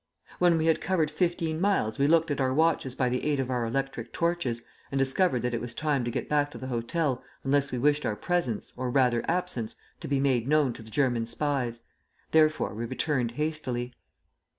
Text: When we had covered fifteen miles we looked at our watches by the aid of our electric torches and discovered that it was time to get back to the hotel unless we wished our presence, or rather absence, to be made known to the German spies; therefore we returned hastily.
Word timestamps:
When 0.39 0.57
we 0.57 0.65
had 0.65 0.81
covered 0.81 1.11
fifteen 1.11 1.61
miles 1.61 1.99
we 1.99 2.07
looked 2.07 2.31
at 2.31 2.41
our 2.41 2.55
watches 2.55 2.95
by 2.95 3.07
the 3.07 3.23
aid 3.23 3.39
of 3.39 3.51
our 3.51 3.67
electric 3.67 4.11
torches 4.11 4.63
and 4.91 4.97
discovered 4.97 5.43
that 5.43 5.53
it 5.53 5.61
was 5.61 5.75
time 5.75 6.03
to 6.05 6.09
get 6.09 6.27
back 6.27 6.49
to 6.49 6.57
the 6.57 6.65
hotel 6.69 7.23
unless 7.43 7.71
we 7.71 7.77
wished 7.77 8.03
our 8.03 8.15
presence, 8.15 8.73
or 8.75 8.89
rather 8.89 9.23
absence, 9.27 9.75
to 9.99 10.07
be 10.07 10.19
made 10.19 10.47
known 10.47 10.73
to 10.73 10.81
the 10.81 10.89
German 10.89 11.27
spies; 11.27 11.81
therefore 12.31 12.73
we 12.73 12.85
returned 12.85 13.33
hastily. 13.33 13.93